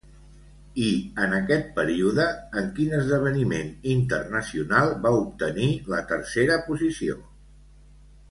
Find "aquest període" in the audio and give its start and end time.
1.39-2.23